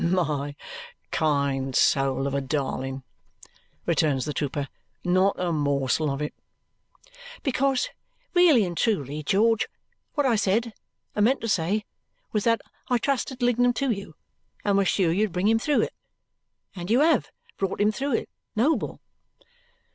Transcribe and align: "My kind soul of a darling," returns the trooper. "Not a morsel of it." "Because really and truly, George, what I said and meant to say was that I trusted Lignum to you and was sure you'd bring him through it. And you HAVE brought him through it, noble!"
"My 0.03 0.55
kind 1.11 1.75
soul 1.75 2.25
of 2.25 2.33
a 2.33 2.41
darling," 2.41 3.03
returns 3.85 4.25
the 4.25 4.33
trooper. 4.33 4.67
"Not 5.03 5.35
a 5.39 5.51
morsel 5.51 6.09
of 6.09 6.23
it." 6.23 6.33
"Because 7.43 7.87
really 8.33 8.65
and 8.65 8.75
truly, 8.75 9.21
George, 9.21 9.67
what 10.15 10.25
I 10.25 10.37
said 10.37 10.73
and 11.15 11.23
meant 11.25 11.41
to 11.41 11.47
say 11.47 11.85
was 12.31 12.45
that 12.45 12.61
I 12.89 12.97
trusted 12.97 13.43
Lignum 13.43 13.73
to 13.75 13.91
you 13.91 14.15
and 14.65 14.75
was 14.75 14.87
sure 14.87 15.11
you'd 15.11 15.31
bring 15.33 15.47
him 15.47 15.59
through 15.59 15.81
it. 15.81 15.93
And 16.75 16.89
you 16.89 17.01
HAVE 17.01 17.29
brought 17.57 17.79
him 17.79 17.91
through 17.91 18.13
it, 18.15 18.29
noble!" 18.55 19.01